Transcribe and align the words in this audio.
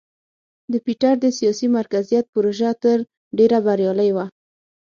د 0.71 0.73
پیټر 0.85 1.13
د 1.21 1.25
سیاسي 1.37 1.67
مرکزیت 1.77 2.25
پروژه 2.35 2.71
تر 2.83 2.97
ډېره 3.37 3.57
بریالۍ 3.65 4.09
وه. 4.15 4.25